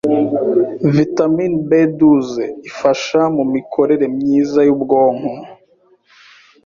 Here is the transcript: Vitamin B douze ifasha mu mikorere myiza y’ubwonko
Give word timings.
Vitamin 0.97 1.51
B 1.67 1.69
douze 1.97 2.43
ifasha 2.69 3.21
mu 3.35 3.43
mikorere 3.53 4.05
myiza 4.15 4.59
y’ubwonko 4.67 5.31